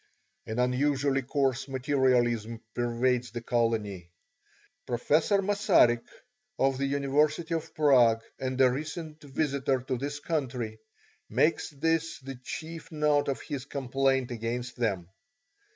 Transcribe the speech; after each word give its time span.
An 0.47 0.57
unusually 0.57 1.21
coarse 1.21 1.67
materialism 1.67 2.59
pervades 2.73 3.29
that 3.33 3.45
colony. 3.45 4.09
Professor 4.87 5.43
Massarik, 5.43 6.01
of 6.57 6.79
the 6.79 6.87
University 6.87 7.53
of 7.53 7.71
Prague, 7.75 8.23
and 8.39 8.59
a 8.61 8.71
recent 8.71 9.21
visitor 9.21 9.79
to 9.81 9.99
this 9.99 10.19
country, 10.19 10.79
makes 11.29 11.69
this 11.69 12.17
the 12.17 12.33
chief 12.43 12.91
note 12.91 13.27
of 13.27 13.41
his 13.43 13.65
complaint 13.65 14.31
against 14.31 14.75
them. 14.75 15.07